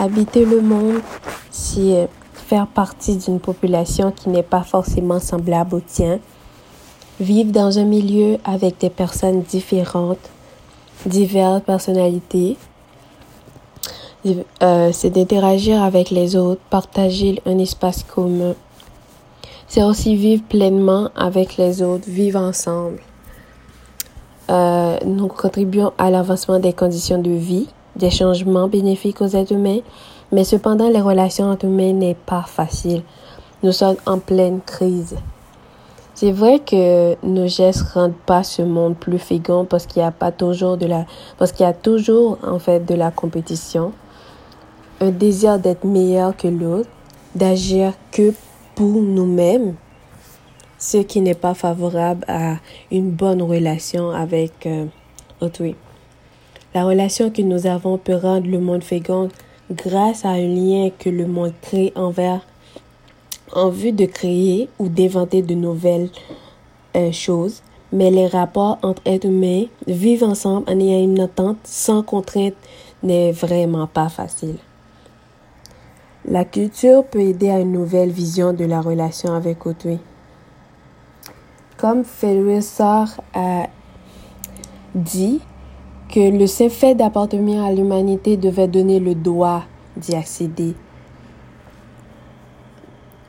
[0.00, 1.00] Habiter le monde,
[1.50, 6.20] c'est faire partie d'une population qui n'est pas forcément semblable au tien.
[7.18, 10.30] Vivre dans un milieu avec des personnes différentes,
[11.04, 12.56] diverses personnalités.
[14.62, 18.54] Euh, c'est d'interagir avec les autres, partager un espace commun.
[19.66, 23.00] C'est aussi vivre pleinement avec les autres, vivre ensemble.
[24.48, 27.68] Euh, nous contribuons à l'avancement des conditions de vie,
[27.98, 29.80] des changements bénéfiques aux êtres humains,
[30.32, 33.02] mais cependant les relations entre humains n'est pas facile.
[33.62, 35.16] Nous sommes en pleine crise.
[36.14, 40.10] C'est vrai que nos gestes rendent pas ce monde plus fécond parce qu'il n'y a
[40.10, 41.06] pas toujours de la,
[41.38, 43.92] parce qu'il y a toujours en fait de la compétition,
[45.00, 46.88] un désir d'être meilleur que l'autre,
[47.34, 48.34] d'agir que
[48.74, 49.74] pour nous-mêmes,
[50.78, 52.56] ce qui n'est pas favorable à
[52.90, 54.86] une bonne relation avec euh,
[55.40, 55.76] autrui.
[56.74, 59.28] La relation que nous avons peut rendre le monde fécond
[59.70, 62.40] grâce à un lien que le monde crée envers
[63.52, 66.10] en vue de créer ou d'inventer de nouvelles
[66.96, 72.02] euh, choses, mais les rapports entre êtres humains, vivre ensemble en ayant une attente sans
[72.02, 72.54] contrainte
[73.02, 74.56] n'est vraiment pas facile.
[76.26, 79.98] La culture peut aider à une nouvelle vision de la relation avec autrui.
[81.78, 82.60] Comme Ferrer
[83.34, 83.68] a
[84.94, 85.40] dit
[86.08, 89.64] que le fait d'appartenir à l'humanité devait donner le droit
[89.96, 90.74] d'y accéder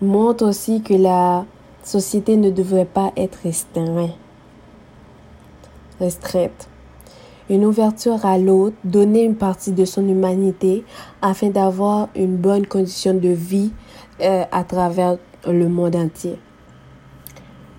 [0.00, 1.44] montre aussi que la
[1.82, 4.12] société ne devrait pas être restreinte.
[5.98, 6.68] restreinte.
[7.50, 10.84] Une ouverture à l'autre, donner une partie de son humanité
[11.22, 13.72] afin d'avoir une bonne condition de vie
[14.20, 16.38] euh, à travers le monde entier.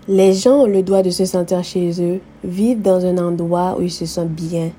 [0.08, 3.84] Les gens ont le droit de se sentir chez eux, vivre dans un endroit où
[3.84, 4.72] ils se sentent bien.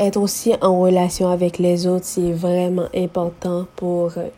[0.00, 4.28] Être aussi en relation avec les autres, c'est vraiment important pour euh,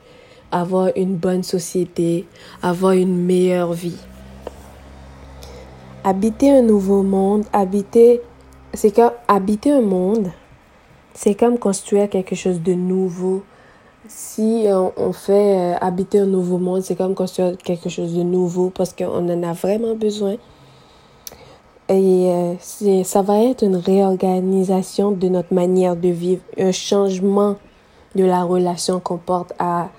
[0.51, 2.27] avoir une bonne société,
[2.65, 3.97] avoir une meilleure vie.
[6.03, 8.23] Habiter un nouveau monde, habiter,
[8.75, 10.33] c'est comme habiter un monde,
[11.15, 13.45] c'est comme construire quelque chose de nouveau.
[14.09, 18.71] Si on, fait euh, habiter un nouveau monde, c'est comme construire quelque chose de nouveau
[18.71, 20.35] parce qu'on en a vraiment besoin.
[21.93, 27.57] Et euh, ça va être une réorganisation de notre manière de vivre, un changement
[28.15, 29.91] de la relation qu'on porte à,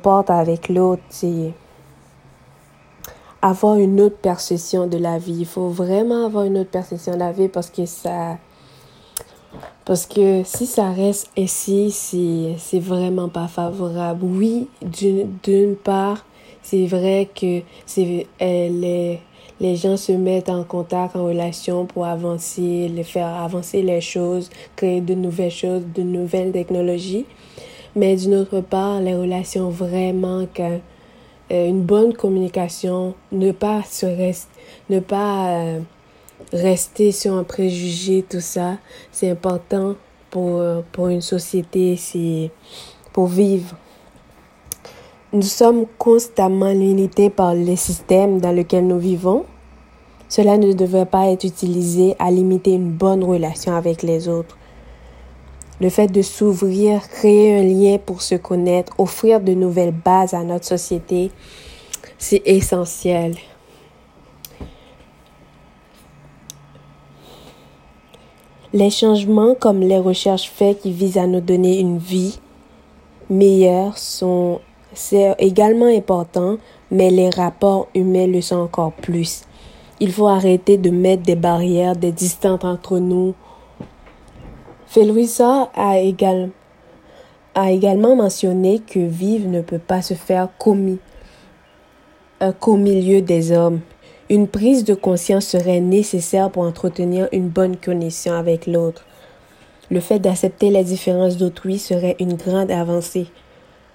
[0.00, 1.02] porte avec l'autre,
[3.42, 5.38] avoir une autre perception de la vie.
[5.40, 8.38] Il faut vraiment avoir une autre perception de la vie parce que ça.
[9.84, 11.90] Parce que si ça reste ici,
[12.58, 14.24] c'est vraiment pas favorable.
[14.24, 16.24] Oui, d'une part,
[16.62, 19.20] c'est vrai que c'est euh, les,
[19.60, 24.50] les gens se mettent en contact, en relation pour avancer, les faire avancer les choses,
[24.74, 27.26] créer de nouvelles choses, de nouvelles technologies.
[27.94, 30.78] Mais d'une autre part, les relations vraiment euh,
[31.48, 34.50] une bonne communication, ne pas se rester,
[34.90, 35.80] ne pas euh,
[36.52, 38.76] rester sur un préjugé, tout ça,
[39.12, 39.94] c'est important
[40.30, 42.50] pour, euh, pour une société, c'est
[43.12, 43.76] pour vivre.
[45.36, 49.44] Nous sommes constamment limités par les systèmes dans lesquels nous vivons.
[50.30, 54.56] Cela ne devrait pas être utilisé à limiter une bonne relation avec les autres.
[55.78, 60.42] Le fait de s'ouvrir, créer un lien pour se connaître, offrir de nouvelles bases à
[60.42, 61.30] notre société,
[62.16, 63.34] c'est essentiel.
[68.72, 72.40] Les changements comme les recherches faites qui visent à nous donner une vie
[73.28, 74.60] meilleure sont
[74.96, 76.56] c'est également important,
[76.90, 79.42] mais les rapports humains le sont encore plus.
[80.00, 83.34] Il faut arrêter de mettre des barrières, des distances entre nous,
[84.88, 85.96] Felouisa a,
[87.54, 90.74] a également mentionné que vivre ne peut pas se faire qu'au
[92.76, 93.80] milieu des hommes.
[94.30, 99.04] Une prise de conscience serait nécessaire pour entretenir une bonne connexion avec l'autre.
[99.90, 103.26] Le fait d'accepter les différences d'autrui serait une grande avancée.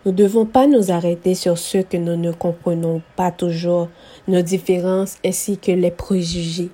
[0.03, 3.87] Nous ne devons pas nous arrêter sur ce que nous ne comprenons pas toujours,
[4.27, 6.71] nos différences ainsi que les préjugés.